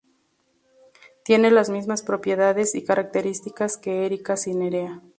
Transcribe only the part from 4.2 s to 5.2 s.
cinerea".